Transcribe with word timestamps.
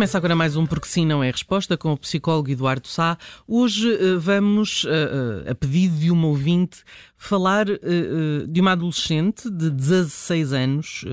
Começa 0.00 0.16
agora 0.16 0.34
mais 0.34 0.56
um 0.56 0.64
Porque 0.64 0.88
Sim 0.88 1.04
Não 1.04 1.22
é 1.22 1.30
Resposta 1.30 1.76
com 1.76 1.92
o 1.92 1.96
psicólogo 1.98 2.50
Eduardo 2.50 2.88
Sá. 2.88 3.18
Hoje 3.46 3.86
uh, 3.86 4.18
vamos, 4.18 4.84
uh, 4.84 4.88
uh, 4.88 5.50
a 5.50 5.54
pedido 5.54 5.94
de 5.94 6.10
uma 6.10 6.26
ouvinte, 6.26 6.78
falar 7.18 7.66
de 7.66 8.60
uma 8.62 8.72
adolescente 8.72 9.50
de 9.50 9.68
16 9.68 10.54
anos 10.54 11.04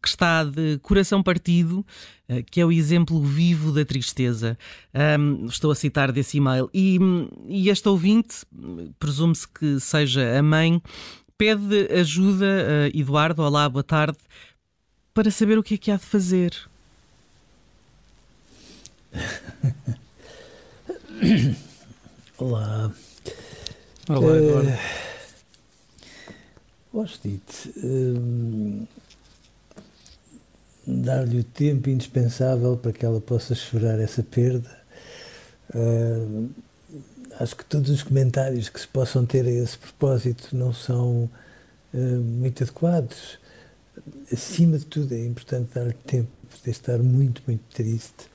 que 0.00 0.08
está 0.08 0.42
de 0.42 0.78
coração 0.78 1.22
partido, 1.22 1.84
que 2.50 2.62
é 2.62 2.64
o 2.64 2.72
exemplo 2.72 3.22
vivo 3.22 3.72
da 3.72 3.84
tristeza. 3.84 4.56
Um, 5.20 5.44
estou 5.44 5.70
a 5.70 5.74
citar 5.74 6.10
desse 6.10 6.38
e-mail. 6.38 6.70
E, 6.72 6.98
e 7.46 7.68
esta 7.68 7.90
ouvinte, 7.90 8.36
presume-se 8.98 9.46
que 9.46 9.78
seja 9.78 10.38
a 10.38 10.42
mãe, 10.42 10.80
pede 11.36 11.92
ajuda, 11.92 12.88
Eduardo, 12.94 13.42
olá, 13.42 13.68
boa 13.68 13.84
tarde, 13.84 14.16
para 15.12 15.30
saber 15.30 15.58
o 15.58 15.62
que 15.62 15.74
é 15.74 15.76
que 15.76 15.90
há 15.90 15.96
de 15.96 16.06
fazer. 16.06 16.69
Olá. 22.38 22.92
Olá, 24.08 24.36
Eduardo. 24.36 24.70
Gosto 26.92 27.28
de 27.28 27.40
um, 27.84 28.86
dar-lhe 30.86 31.40
o 31.40 31.44
tempo 31.44 31.88
indispensável 31.88 32.76
para 32.76 32.92
que 32.92 33.04
ela 33.04 33.20
possa 33.20 33.54
chorar 33.54 33.98
essa 34.00 34.22
perda. 34.22 34.70
Uh, 35.74 36.48
acho 37.38 37.56
que 37.56 37.64
todos 37.64 37.90
os 37.90 38.02
comentários 38.02 38.68
que 38.68 38.80
se 38.80 38.88
possam 38.88 39.24
ter 39.24 39.46
a 39.46 39.50
esse 39.50 39.78
propósito 39.78 40.56
não 40.56 40.72
são 40.72 41.30
uh, 41.94 41.98
muito 41.98 42.64
adequados. 42.64 43.38
Acima 44.32 44.78
de 44.78 44.86
tudo, 44.86 45.14
é 45.14 45.26
importante 45.26 45.70
dar-lhe 45.74 45.92
tempo 45.92 46.30
de 46.64 46.70
estar 46.70 46.98
muito, 46.98 47.42
muito 47.46 47.62
triste 47.72 48.30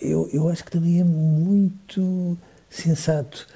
eu, 0.00 0.28
eu 0.32 0.48
acho 0.48 0.64
que 0.64 0.70
também 0.70 1.00
é 1.00 1.04
muito 1.04 2.36
sensato 2.68 3.46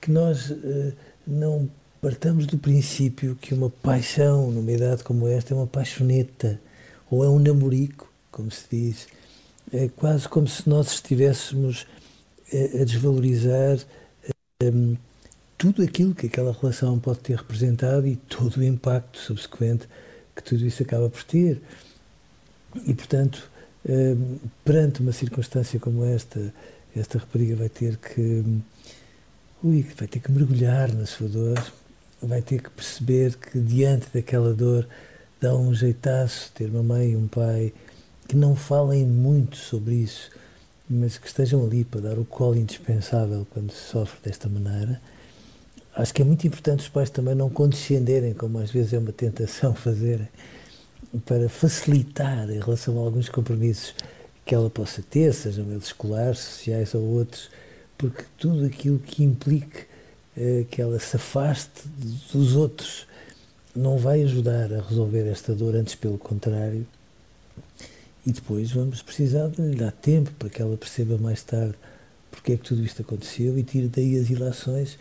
que 0.00 0.10
nós 0.10 0.50
uh, 0.50 0.92
não 1.26 1.68
partamos 2.00 2.46
do 2.46 2.58
princípio 2.58 3.36
que 3.40 3.54
uma 3.54 3.70
paixão 3.70 4.50
numa 4.50 4.72
idade 4.72 5.04
como 5.04 5.28
esta 5.28 5.54
é 5.54 5.56
uma 5.56 5.66
paixoneta 5.66 6.60
ou 7.10 7.22
é 7.24 7.28
um 7.28 7.38
namorico, 7.38 8.10
como 8.30 8.50
se 8.50 8.64
diz. 8.70 9.06
É 9.72 9.88
quase 9.88 10.28
como 10.28 10.48
se 10.48 10.68
nós 10.68 10.94
estivéssemos 10.94 11.86
a, 12.52 12.80
a 12.80 12.84
desvalorizar 12.84 13.78
um, 14.62 14.96
tudo 15.56 15.82
aquilo 15.82 16.14
que 16.14 16.26
aquela 16.26 16.52
relação 16.52 16.98
pode 16.98 17.20
ter 17.20 17.36
representado 17.36 18.06
e 18.06 18.16
todo 18.16 18.56
o 18.56 18.64
impacto 18.64 19.18
subsequente 19.18 19.86
que 20.34 20.42
tudo 20.42 20.66
isso 20.66 20.82
acaba 20.82 21.08
por 21.08 21.22
ter. 21.22 21.62
E, 22.86 22.94
portanto, 22.94 23.48
perante 24.64 25.00
uma 25.00 25.12
circunstância 25.12 25.78
como 25.80 26.04
esta, 26.04 26.52
esta 26.96 27.18
rapariga 27.18 27.56
vai 27.56 27.68
ter 27.68 27.96
que. 27.96 28.44
Ui, 29.62 29.86
vai 29.96 30.08
ter 30.08 30.20
que 30.20 30.30
mergulhar 30.30 30.92
na 30.92 31.06
sua 31.06 31.28
dor, 31.28 31.72
vai 32.20 32.42
ter 32.42 32.60
que 32.60 32.70
perceber 32.70 33.36
que 33.36 33.58
diante 33.60 34.08
daquela 34.12 34.52
dor 34.52 34.88
dá 35.40 35.56
um 35.56 35.72
jeitaço 35.74 36.50
ter 36.54 36.68
uma 36.68 36.82
mãe 36.82 37.12
e 37.12 37.16
um 37.16 37.28
pai 37.28 37.72
que 38.28 38.36
não 38.36 38.56
falem 38.56 39.06
muito 39.06 39.56
sobre 39.56 39.94
isso, 39.94 40.30
mas 40.88 41.18
que 41.18 41.26
estejam 41.26 41.64
ali 41.64 41.84
para 41.84 42.00
dar 42.00 42.18
o 42.18 42.24
colo 42.24 42.56
indispensável 42.56 43.46
quando 43.50 43.72
se 43.72 43.90
sofre 43.90 44.18
desta 44.22 44.48
maneira. 44.48 45.00
Acho 45.94 46.14
que 46.14 46.22
é 46.22 46.24
muito 46.24 46.46
importante 46.46 46.80
os 46.80 46.88
pais 46.88 47.10
também 47.10 47.34
não 47.34 47.50
condescenderem, 47.50 48.34
como 48.34 48.58
às 48.58 48.70
vezes 48.70 48.94
é 48.94 48.98
uma 48.98 49.12
tentação 49.12 49.74
fazerem 49.76 50.28
para 51.20 51.48
facilitar 51.48 52.50
em 52.50 52.58
relação 52.58 52.98
a 52.98 53.04
alguns 53.04 53.28
compromissos 53.28 53.94
que 54.44 54.54
ela 54.54 54.70
possa 54.70 55.02
ter, 55.02 55.32
sejam 55.32 55.70
eles 55.70 55.84
escolares, 55.84 56.38
sociais 56.38 56.94
ou 56.94 57.02
outros, 57.02 57.50
porque 57.96 58.24
tudo 58.38 58.64
aquilo 58.64 58.98
que 58.98 59.22
implique 59.22 59.84
eh, 60.36 60.64
que 60.70 60.80
ela 60.80 60.98
se 60.98 61.16
afaste 61.16 61.82
dos 62.32 62.56
outros 62.56 63.06
não 63.74 63.98
vai 63.98 64.22
ajudar 64.22 64.72
a 64.72 64.80
resolver 64.80 65.28
esta 65.28 65.54
dor, 65.54 65.76
antes 65.76 65.94
pelo 65.94 66.18
contrário. 66.18 66.86
E 68.26 68.32
depois 68.32 68.70
vamos 68.70 69.02
precisar 69.02 69.48
de 69.48 69.62
lhe 69.62 69.76
dar 69.76 69.92
tempo 69.92 70.30
para 70.38 70.48
que 70.48 70.60
ela 70.62 70.76
perceba 70.76 71.16
mais 71.18 71.42
tarde 71.42 71.74
porque 72.32 72.52
é 72.52 72.56
que 72.56 72.64
tudo 72.64 72.82
isto 72.82 73.02
aconteceu 73.02 73.56
e 73.58 73.62
tire 73.62 73.88
daí 73.88 74.18
as 74.18 74.30
ilações 74.30 74.98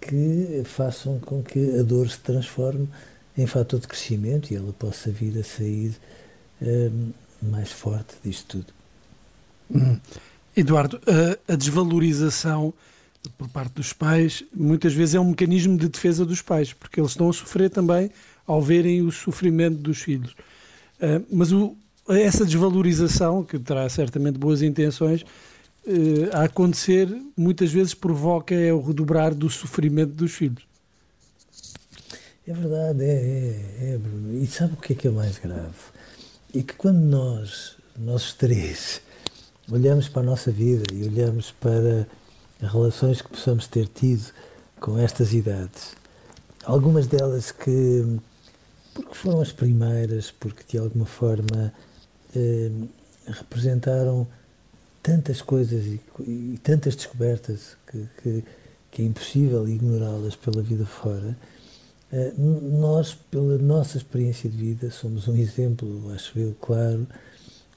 que 0.00 0.62
façam 0.64 1.18
com 1.18 1.42
que 1.42 1.78
a 1.78 1.82
dor 1.82 2.08
se 2.08 2.18
transforme 2.20 2.88
em 3.36 3.46
fator 3.46 3.80
de 3.80 3.88
crescimento 3.88 4.52
e 4.52 4.56
ela 4.56 4.72
possa 4.72 5.10
vir 5.10 5.38
a 5.38 5.44
sair 5.44 5.94
um, 6.60 7.12
mais 7.42 7.70
forte 7.70 8.14
disto 8.24 8.58
tudo. 8.58 8.72
Hum. 9.70 9.98
Eduardo, 10.56 11.00
a, 11.06 11.52
a, 11.52 11.56
desvalorização 11.56 12.74
por 13.38 13.48
parte 13.48 13.74
dos 13.74 13.92
pais 13.92 14.42
muitas 14.54 14.92
vezes 14.92 15.14
é 15.14 15.20
um 15.20 15.30
mecanismo 15.30 15.76
de 15.76 15.88
defesa 15.88 16.26
dos 16.26 16.42
pais, 16.42 16.72
porque 16.72 17.00
eles 17.00 17.12
estão 17.12 17.30
a 17.30 17.32
sofrer 17.32 17.70
também 17.70 18.10
ao 18.46 18.60
verem 18.60 19.02
o 19.02 19.12
sofrimento 19.12 19.76
dos 19.76 19.98
filhos. 19.98 20.32
Uh, 21.00 21.24
mas 21.30 21.52
o, 21.52 21.76
essa 22.08 22.44
desvalorização, 22.44 23.44
que 23.44 23.58
terá 23.58 23.88
certamente 23.88 24.38
boas 24.38 24.60
intenções, 24.60 25.22
uh, 25.22 26.36
a 26.36 26.44
acontecer 26.44 27.08
muitas 27.36 27.70
vezes 27.70 27.94
provoca 27.94 28.54
é 28.54 28.72
o 28.72 28.80
redobrar 28.80 29.34
do 29.34 29.48
sofrimento 29.48 30.12
dos 30.12 30.32
filhos. 30.32 30.69
É 32.50 32.52
verdade, 32.52 33.04
é, 33.04 33.12
é, 33.12 33.92
é, 33.92 33.96
Bruno. 33.96 34.36
E 34.42 34.44
sabe 34.44 34.72
o 34.72 34.76
que 34.76 34.92
é 34.92 34.96
que 34.96 35.06
é 35.06 35.10
mais 35.12 35.38
grave? 35.38 35.70
É 36.52 36.60
que 36.60 36.74
quando 36.74 36.98
nós, 36.98 37.76
nós 37.96 38.32
três, 38.32 39.00
olhamos 39.70 40.08
para 40.08 40.22
a 40.22 40.24
nossa 40.24 40.50
vida 40.50 40.82
e 40.92 41.04
olhamos 41.04 41.52
para 41.52 42.08
relações 42.60 43.22
que 43.22 43.28
possamos 43.28 43.68
ter 43.68 43.86
tido 43.86 44.32
com 44.80 44.98
estas 44.98 45.32
idades, 45.32 45.94
algumas 46.64 47.06
delas 47.06 47.52
que, 47.52 48.18
porque 48.94 49.14
foram 49.14 49.42
as 49.42 49.52
primeiras, 49.52 50.32
porque 50.32 50.64
de 50.72 50.78
alguma 50.78 51.06
forma 51.06 51.72
eh, 52.34 52.72
representaram 53.28 54.26
tantas 55.00 55.40
coisas 55.40 55.86
e, 55.86 56.00
e 56.26 56.58
tantas 56.64 56.96
descobertas 56.96 57.76
que, 57.86 58.08
que, 58.20 58.44
que 58.90 59.02
é 59.02 59.04
impossível 59.04 59.68
ignorá-las 59.68 60.34
pela 60.34 60.60
vida 60.60 60.84
fora 60.84 61.36
nós, 62.36 63.14
pela 63.30 63.56
nossa 63.58 63.96
experiência 63.96 64.50
de 64.50 64.56
vida, 64.56 64.90
somos 64.90 65.28
um 65.28 65.36
exemplo, 65.36 66.10
acho 66.12 66.38
eu, 66.38 66.54
claro, 66.60 67.06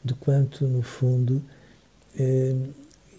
de 0.04 0.14
quanto, 0.16 0.68
no 0.68 0.82
fundo, 0.82 1.42
eh, 2.20 2.56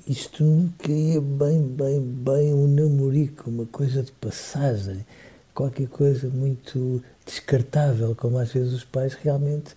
isto 0.08 0.44
nunca 0.44 0.90
é 0.90 1.20
bem, 1.20 1.62
bem, 1.62 2.00
bem 2.00 2.52
um 2.52 2.66
namorico, 2.66 3.48
uma 3.48 3.64
coisa 3.66 4.02
de 4.02 4.10
passagem, 4.12 5.06
qualquer 5.54 5.88
coisa 5.88 6.28
muito 6.28 7.02
descartável, 7.24 8.14
como 8.16 8.38
às 8.38 8.52
vezes 8.52 8.72
os 8.72 8.84
pais 8.84 9.14
realmente, 9.14 9.74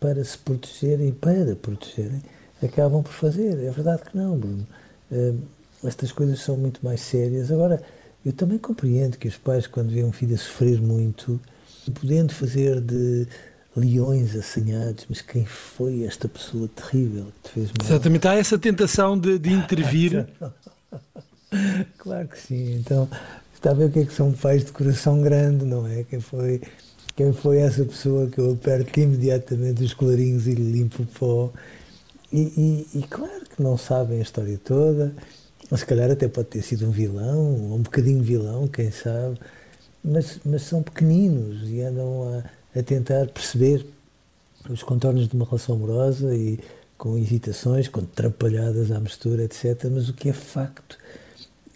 para 0.00 0.24
se 0.24 0.36
protegerem, 0.38 1.12
para 1.12 1.54
protegerem, 1.56 2.22
acabam 2.62 3.02
por 3.02 3.12
fazer. 3.12 3.52
É 3.64 3.70
verdade 3.70 4.02
que 4.02 4.16
não, 4.16 4.38
Bruno. 4.38 4.66
Eh, 5.12 5.34
estas 5.84 6.10
coisas 6.12 6.40
são 6.40 6.56
muito 6.56 6.80
mais 6.82 7.00
sérias. 7.00 7.50
Agora, 7.52 7.82
eu 8.24 8.32
também 8.32 8.58
compreendo 8.58 9.16
que 9.18 9.28
os 9.28 9.36
pais, 9.36 9.66
quando 9.66 9.90
veem 9.90 10.04
um 10.04 10.12
filho 10.12 10.34
a 10.34 10.38
sofrer 10.38 10.80
muito, 10.80 11.40
podendo 12.00 12.32
fazer 12.32 12.80
de 12.80 13.26
leões 13.76 14.34
assanhados, 14.36 15.04
mas 15.08 15.20
quem 15.20 15.44
foi 15.44 16.04
esta 16.04 16.28
pessoa 16.28 16.68
terrível 16.68 17.26
que 17.26 17.48
te 17.48 17.54
fez 17.54 17.66
mal? 17.66 17.88
Exatamente, 17.88 18.28
há 18.28 18.34
essa 18.34 18.58
tentação 18.58 19.18
de, 19.18 19.38
de 19.38 19.52
intervir. 19.52 20.26
claro 21.98 22.28
que 22.28 22.38
sim. 22.38 22.76
Então, 22.76 23.08
está 23.54 23.70
a 23.70 23.74
ver 23.74 23.86
o 23.86 23.90
que 23.90 24.00
é 24.00 24.04
que 24.04 24.12
são 24.12 24.32
pais 24.32 24.64
de 24.64 24.72
coração 24.72 25.20
grande, 25.20 25.64
não 25.64 25.86
é? 25.86 26.04
Quem 26.04 26.20
foi 26.20 26.60
quem 27.16 27.32
foi 27.32 27.58
essa 27.58 27.84
pessoa 27.84 28.26
que 28.26 28.38
eu 28.38 28.52
aperto 28.52 28.98
imediatamente 28.98 29.84
os 29.84 29.94
colarinhos 29.94 30.46
e 30.48 30.52
lhe 30.52 30.72
limpo 30.72 31.02
o 31.02 31.06
pó. 31.06 31.52
E, 32.32 32.40
e, 32.92 32.98
e, 32.98 33.02
claro 33.04 33.44
que 33.44 33.62
não 33.62 33.78
sabem 33.78 34.18
a 34.18 34.22
história 34.22 34.58
toda, 34.58 35.14
ou 35.70 35.76
se 35.76 35.86
calhar 35.86 36.10
até 36.10 36.28
pode 36.28 36.48
ter 36.48 36.62
sido 36.62 36.86
um 36.86 36.90
vilão, 36.90 37.70
ou 37.70 37.76
um 37.76 37.82
bocadinho 37.82 38.22
vilão, 38.22 38.68
quem 38.68 38.90
sabe, 38.90 39.38
mas, 40.02 40.38
mas 40.44 40.62
são 40.62 40.82
pequeninos 40.82 41.68
e 41.68 41.80
andam 41.80 42.42
a, 42.74 42.78
a 42.78 42.82
tentar 42.82 43.26
perceber 43.28 43.86
os 44.68 44.82
contornos 44.82 45.28
de 45.28 45.34
uma 45.34 45.44
relação 45.44 45.76
amorosa 45.76 46.34
e 46.34 46.58
com 46.96 47.18
hesitações, 47.18 47.88
com 47.88 48.02
trapalhadas 48.02 48.90
à 48.90 49.00
mistura, 49.00 49.44
etc. 49.44 49.88
Mas 49.90 50.08
o 50.08 50.14
que 50.14 50.30
é 50.30 50.32
facto 50.32 50.98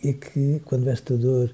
é 0.03 0.13
que 0.13 0.61
quando 0.65 0.89
esta 0.89 1.17
dor 1.17 1.51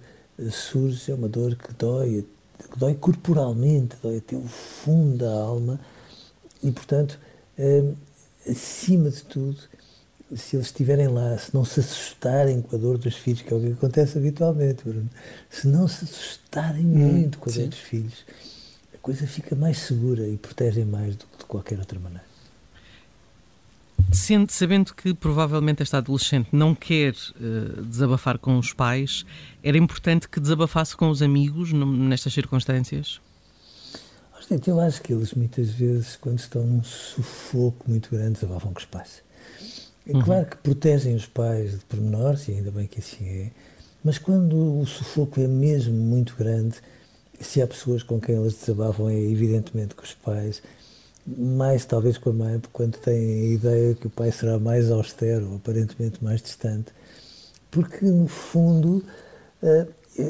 surge, 0.50 1.10
é 1.10 1.14
uma 1.14 1.28
dor 1.28 1.54
que 1.56 1.72
dói, 1.74 2.24
que 2.70 2.78
dói 2.78 2.94
corporalmente, 2.94 3.96
dói 4.02 4.18
até 4.18 4.36
o 4.36 4.42
fundo 4.42 5.18
da 5.18 5.32
alma 5.32 5.80
e, 6.62 6.70
portanto, 6.70 7.18
eh, 7.58 7.84
acima 8.48 9.10
de 9.10 9.22
tudo, 9.24 9.56
se 10.36 10.56
eles 10.56 10.66
estiverem 10.66 11.08
lá, 11.08 11.36
se 11.38 11.54
não 11.54 11.64
se 11.64 11.80
assustarem 11.80 12.62
com 12.62 12.76
a 12.76 12.78
dor 12.78 12.98
dos 12.98 13.14
filhos, 13.14 13.42
que 13.42 13.52
é 13.52 13.56
o 13.56 13.60
que 13.60 13.72
acontece 13.72 14.18
habitualmente, 14.18 14.84
Bruno, 14.84 15.08
se 15.50 15.66
não 15.68 15.86
se 15.86 16.04
assustarem 16.04 16.84
hum, 16.84 17.12
muito 17.12 17.38
com 17.38 17.50
a 17.50 17.52
dor 17.52 17.68
dos 17.68 17.78
filhos, 17.78 18.24
a 18.94 18.98
coisa 18.98 19.26
fica 19.26 19.54
mais 19.54 19.78
segura 19.78 20.26
e 20.26 20.36
protegem 20.36 20.84
mais 20.84 21.16
do 21.16 21.26
que 21.26 21.38
de 21.38 21.44
qualquer 21.44 21.78
outra 21.78 21.98
maneira. 21.98 22.24
Sendo, 24.12 24.50
sabendo 24.50 24.94
que 24.94 25.14
provavelmente 25.14 25.82
esta 25.82 25.98
adolescente 25.98 26.48
não 26.52 26.74
quer 26.74 27.12
uh, 27.12 27.82
desabafar 27.82 28.38
com 28.38 28.58
os 28.58 28.72
pais, 28.72 29.24
era 29.62 29.78
importante 29.78 30.28
que 30.28 30.40
desabafasse 30.40 30.96
com 30.96 31.08
os 31.08 31.22
amigos 31.22 31.72
nestas 31.72 32.32
circunstâncias? 32.32 33.20
Eu 34.66 34.78
acho 34.78 35.00
que 35.00 35.12
eles 35.12 35.32
muitas 35.32 35.70
vezes, 35.70 36.16
quando 36.16 36.38
estão 36.38 36.64
num 36.64 36.84
sufoco 36.84 37.88
muito 37.88 38.10
grande, 38.10 38.34
desabafam 38.34 38.72
com 38.72 38.78
os 38.78 38.84
pais. 38.84 39.22
É 40.06 40.12
uhum. 40.12 40.22
claro 40.22 40.46
que 40.46 40.56
protegem 40.58 41.14
os 41.14 41.26
pais 41.26 41.72
de 41.72 41.84
pormenores, 41.86 42.46
e 42.48 42.52
ainda 42.52 42.70
bem 42.70 42.86
que 42.86 43.00
assim 43.00 43.26
é, 43.26 43.50
mas 44.04 44.18
quando 44.18 44.80
o 44.80 44.86
sufoco 44.86 45.40
é 45.40 45.48
mesmo 45.48 45.94
muito 45.94 46.36
grande, 46.36 46.76
se 47.40 47.62
há 47.62 47.66
pessoas 47.66 48.02
com 48.02 48.20
quem 48.20 48.36
eles 48.36 48.54
desabafam, 48.54 49.08
é 49.08 49.18
evidentemente 49.18 49.94
com 49.94 50.02
os 50.02 50.12
pais, 50.12 50.62
mais 51.26 51.86
talvez 51.86 52.18
com 52.18 52.30
a 52.30 52.32
mãe, 52.34 52.60
quando 52.70 52.98
têm 52.98 53.14
a 53.14 53.54
ideia 53.54 53.94
que 53.94 54.06
o 54.06 54.10
pai 54.10 54.30
será 54.30 54.58
mais 54.58 54.90
austero, 54.90 55.54
aparentemente 55.56 56.22
mais 56.22 56.42
distante, 56.42 56.92
porque 57.70 58.04
no 58.04 58.28
fundo 58.28 59.02
eh, 59.62 59.86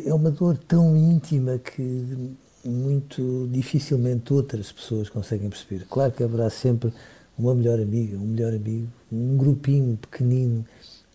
é 0.06 0.14
uma 0.14 0.30
dor 0.30 0.56
tão 0.56 0.96
íntima 0.96 1.58
que 1.58 2.36
muito 2.64 3.48
dificilmente 3.50 4.32
outras 4.32 4.72
pessoas 4.72 5.08
conseguem 5.10 5.50
perceber. 5.50 5.84
Claro 5.90 6.12
que 6.12 6.22
haverá 6.22 6.48
sempre 6.48 6.92
uma 7.38 7.54
melhor 7.54 7.80
amiga, 7.80 8.16
um 8.16 8.26
melhor 8.26 8.54
amigo, 8.54 8.88
um 9.12 9.36
grupinho 9.36 9.96
pequenino, 9.96 10.64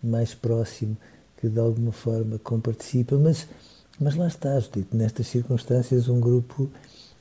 mais 0.02 0.34
próximo, 0.34 0.96
que 1.36 1.48
de 1.48 1.58
alguma 1.58 1.92
forma 1.92 2.38
comparticipa, 2.38 3.16
mas, 3.16 3.46
mas 3.98 4.14
lá 4.16 4.26
está, 4.26 4.58
Judito, 4.58 4.96
nestas 4.96 5.26
circunstâncias 5.26 6.08
um 6.08 6.20
grupo 6.20 6.70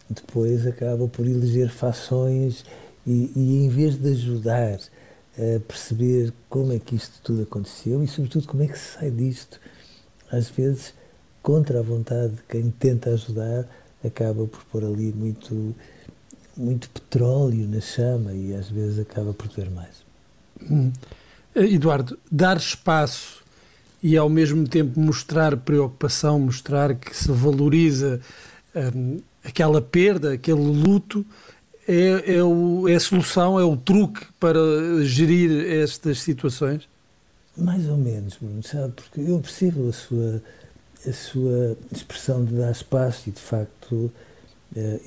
depois 0.09 0.65
acaba 0.65 1.07
por 1.07 1.25
eleger 1.27 1.69
fações 1.69 2.65
e, 3.05 3.31
e 3.35 3.63
em 3.63 3.69
vez 3.69 3.95
de 3.95 4.09
ajudar 4.09 4.79
a 5.37 5.59
perceber 5.61 6.33
como 6.49 6.73
é 6.73 6.79
que 6.79 6.95
isto 6.95 7.21
tudo 7.23 7.43
aconteceu 7.43 8.03
e 8.03 8.07
sobretudo 8.07 8.47
como 8.47 8.63
é 8.63 8.67
que 8.67 8.77
se 8.77 8.97
sai 8.97 9.11
disto, 9.11 9.59
às 10.31 10.49
vezes 10.49 10.93
contra 11.41 11.79
a 11.79 11.83
vontade 11.83 12.33
de 12.33 12.43
quem 12.43 12.69
tenta 12.71 13.11
ajudar, 13.11 13.65
acaba 14.03 14.45
por 14.45 14.63
pôr 14.65 14.83
ali 14.83 15.13
muito, 15.13 15.75
muito 16.59 16.89
petróleo 16.89 17.67
na 17.67 17.79
chama 17.79 18.33
e 18.33 18.53
às 18.53 18.69
vezes 18.69 18.99
acaba 18.99 19.33
por 19.33 19.47
ter 19.47 19.69
mais. 19.69 20.03
Hum. 20.69 20.91
Eduardo, 21.55 22.19
dar 22.31 22.57
espaço 22.57 23.43
e 24.03 24.15
ao 24.17 24.29
mesmo 24.29 24.67
tempo 24.67 24.99
mostrar 24.99 25.55
preocupação, 25.57 26.39
mostrar 26.39 26.95
que 26.95 27.15
se 27.15 27.31
valoriza 27.31 28.19
hum, 28.95 29.19
aquela 29.43 29.81
perda, 29.81 30.33
aquele 30.33 30.61
luto, 30.61 31.25
é, 31.87 32.35
é, 32.35 32.43
o, 32.43 32.87
é 32.87 32.95
a 32.95 32.99
solução, 32.99 33.59
é 33.59 33.63
o 33.63 33.75
truque 33.75 34.25
para 34.39 34.59
gerir 35.03 35.65
estas 35.65 36.21
situações? 36.21 36.87
Mais 37.57 37.89
ou 37.89 37.97
menos, 37.97 38.37
Bruno, 38.39 38.63
sabe? 38.63 38.93
Porque 38.93 39.21
eu 39.21 39.39
percebo 39.39 39.89
a 39.89 39.93
sua, 39.93 40.43
a 41.05 41.11
sua 41.11 41.77
expressão 41.91 42.45
de 42.45 42.53
dar 42.53 42.71
espaço 42.71 43.27
e, 43.27 43.31
de 43.31 43.39
facto, 43.39 44.11
eh, 44.15 44.28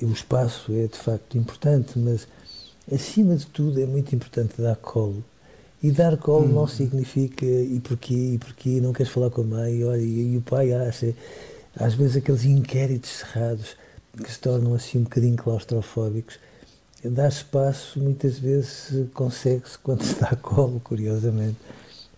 o 0.01 0.11
espaço 0.11 0.71
é 0.73 0.87
de 0.87 0.97
facto 0.97 1.37
importante, 1.37 1.97
mas 1.97 2.27
acima 2.91 3.35
de 3.35 3.45
tudo 3.45 3.79
é 3.81 3.85
muito 3.85 4.13
importante 4.13 4.61
dar 4.61 4.75
colo. 4.75 5.23
E 5.81 5.91
dar 5.91 6.17
colo 6.17 6.45
hum. 6.45 6.53
não 6.53 6.67
significa 6.67 7.45
e 7.45 7.79
porquê, 7.79 8.13
e 8.13 8.37
porquê, 8.37 8.81
não 8.81 8.93
queres 8.93 9.11
falar 9.11 9.29
com 9.29 9.41
a 9.41 9.45
mãe, 9.45 9.83
olha, 9.83 10.01
e, 10.01 10.33
e 10.33 10.37
o 10.37 10.41
pai 10.41 10.73
acha. 10.73 11.13
Às 11.75 11.93
vezes 11.93 12.17
aqueles 12.17 12.45
inquéritos 12.45 13.09
cerrados 13.09 13.75
que 14.15 14.31
se 14.31 14.39
tornam 14.39 14.75
assim 14.75 14.99
um 14.99 15.03
bocadinho 15.03 15.35
claustrofóbicos. 15.35 16.39
Dar 17.03 17.27
espaço 17.27 17.99
muitas 17.99 18.39
vezes 18.39 19.09
consegue-se 19.13 19.77
quando 19.79 20.03
se 20.05 20.19
dá 20.19 20.35
colo, 20.35 20.79
curiosamente, 20.81 21.57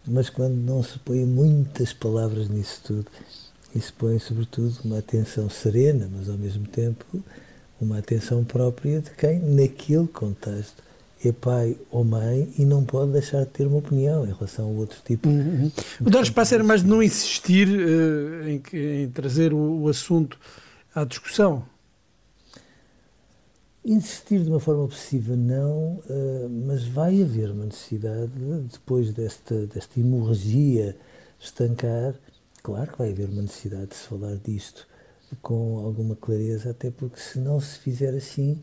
mas 0.05 0.29
quando 0.29 0.55
não 0.55 0.83
se 0.83 0.99
põe 0.99 1.25
muitas 1.25 1.91
palavras 1.93 2.49
nisso 2.49 2.81
tudo 2.83 3.07
e 3.75 3.81
se 3.81 3.91
põe 3.91 4.17
sobretudo 4.17 4.79
uma 4.85 4.99
atenção 4.99 5.49
serena, 5.49 6.09
mas 6.11 6.29
ao 6.29 6.37
mesmo 6.37 6.65
tempo 6.65 7.05
uma 7.79 7.97
atenção 7.97 8.43
própria 8.43 9.01
de 9.01 9.11
quem 9.11 9.37
naquele 9.39 10.07
contexto 10.07 10.81
é 11.23 11.31
pai 11.31 11.77
ou 11.91 12.03
mãe 12.03 12.53
e 12.57 12.65
não 12.65 12.83
pode 12.85 13.11
deixar 13.11 13.41
de 13.41 13.51
ter 13.51 13.67
uma 13.67 13.77
opinião 13.77 14.25
em 14.25 14.31
relação 14.31 14.65
a 14.65 14.69
outro 14.69 14.99
tipo 15.03 15.27
uhum. 15.27 15.63
uhum. 15.63 15.71
O 16.01 16.09
dar 16.09 16.21
espaço 16.21 16.53
era 16.53 16.63
mais 16.63 16.83
de 16.83 16.87
não 16.87 17.03
insistir 17.03 17.67
uh, 17.67 18.47
em, 18.47 18.61
em, 18.73 19.09
trazer 19.09 19.53
o, 19.53 19.81
o 19.81 19.89
assunto 19.89 20.39
à 20.93 21.03
discussão. 21.03 21.65
Insistir 23.83 24.41
de 24.41 24.49
uma 24.49 24.59
forma 24.59 24.83
obsessiva 24.83 25.35
não, 25.35 25.99
uh, 26.09 26.49
mas 26.67 26.83
vai 26.83 27.21
haver 27.21 27.51
uma 27.51 27.65
necessidade, 27.65 28.31
depois 28.71 29.11
desta, 29.13 29.67
desta 29.67 29.99
hemorragia 29.99 30.95
estancar, 31.39 32.15
claro 32.65 32.91
que 32.91 32.97
vai 32.97 33.11
haver 33.11 33.29
uma 33.29 33.43
necessidade 33.43 33.91
de 33.91 33.95
se 33.95 34.07
falar 34.07 34.37
disto 34.37 34.87
com 35.39 35.77
alguma 35.85 36.15
clareza, 36.15 36.71
até 36.71 36.89
porque 36.89 37.19
se 37.19 37.37
não 37.37 37.59
se 37.59 37.77
fizer 37.77 38.15
assim, 38.15 38.59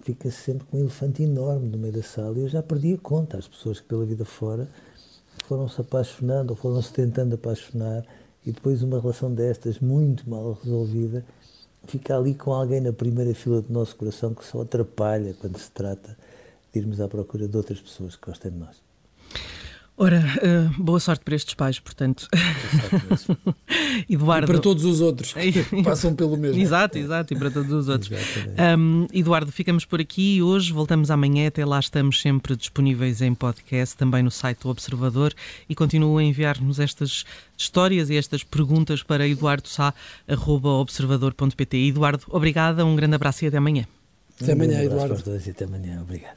fica 0.00 0.30
-se 0.30 0.38
sempre 0.38 0.66
com 0.66 0.78
um 0.78 0.80
elefante 0.80 1.22
enorme 1.22 1.68
no 1.68 1.76
meio 1.76 1.92
da 1.92 2.02
sala. 2.02 2.38
E 2.38 2.40
eu 2.40 2.48
já 2.48 2.62
perdi 2.62 2.94
a 2.94 2.98
conta 2.98 3.36
às 3.36 3.46
pessoas 3.46 3.78
que 3.78 3.86
pela 3.86 4.06
vida 4.06 4.24
fora 4.24 4.66
foram-se 5.44 5.78
apaixonando 5.78 6.54
ou 6.54 6.56
foram-se 6.56 6.90
tentando 6.94 7.34
apaixonar 7.34 8.06
e 8.46 8.52
depois 8.52 8.82
uma 8.82 8.98
relação 8.98 9.30
destas 9.34 9.80
muito 9.80 10.28
mal 10.30 10.58
resolvida 10.62 11.22
fica 11.86 12.16
ali 12.16 12.34
com 12.34 12.54
alguém 12.54 12.80
na 12.80 12.92
primeira 12.92 13.34
fila 13.34 13.60
do 13.60 13.70
nosso 13.70 13.96
coração 13.96 14.32
que 14.34 14.46
só 14.46 14.62
atrapalha 14.62 15.34
quando 15.34 15.58
se 15.58 15.70
trata 15.70 16.16
de 16.72 16.80
irmos 16.80 17.02
à 17.02 17.06
procura 17.06 17.46
de 17.46 17.54
outras 17.54 17.80
pessoas 17.80 18.16
que 18.16 18.26
gostem 18.26 18.50
de 18.50 18.58
nós. 18.58 18.82
Ora, 19.98 20.20
uh, 20.20 20.68
boa 20.82 21.00
sorte 21.00 21.24
para 21.24 21.34
estes 21.34 21.54
pais, 21.54 21.78
portanto. 21.78 22.28
Eduardo... 24.10 24.44
E 24.44 24.48
para 24.48 24.58
todos 24.58 24.84
os 24.84 25.00
outros 25.00 25.32
que 25.68 25.82
passam 25.82 26.14
pelo 26.14 26.36
mesmo. 26.36 26.60
Exato, 26.60 26.98
exato, 26.98 27.32
e 27.32 27.38
para 27.38 27.50
todos 27.50 27.72
os 27.72 27.88
outros. 27.88 28.10
Um, 28.78 29.06
Eduardo, 29.10 29.50
ficamos 29.50 29.86
por 29.86 29.98
aqui 29.98 30.42
hoje, 30.42 30.70
voltamos 30.70 31.10
amanhã, 31.10 31.48
até 31.48 31.64
lá 31.64 31.80
estamos 31.80 32.20
sempre 32.20 32.54
disponíveis 32.56 33.22
em 33.22 33.34
podcast, 33.34 33.96
também 33.96 34.22
no 34.22 34.30
site 34.30 34.60
do 34.60 34.68
Observador 34.68 35.32
e 35.66 35.74
continuo 35.74 36.18
a 36.18 36.22
enviar-nos 36.22 36.78
estas 36.78 37.24
histórias 37.56 38.10
e 38.10 38.16
estas 38.16 38.44
perguntas 38.44 39.02
para 39.02 39.26
eduardosá.observador.pt. 39.26 41.88
Eduardo, 41.88 42.22
obrigada, 42.28 42.84
um 42.84 42.94
grande 42.94 43.14
abraço 43.14 43.46
e 43.46 43.48
até 43.48 43.56
amanhã. 43.56 43.86
Até 44.38 44.52
amanhã, 44.52 44.78
um 44.78 44.82
Eduardo. 44.82 45.08
Para 45.08 45.16
os 45.16 45.22
dois 45.22 45.46
e 45.46 45.50
até 45.50 45.64
amanhã, 45.64 46.02
obrigado. 46.02 46.36